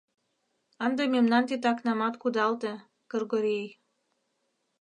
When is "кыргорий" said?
3.11-3.69